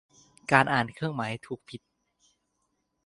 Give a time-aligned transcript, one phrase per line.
[0.51, 1.81] การอ่านเครื่องหมาย ถูก ผิด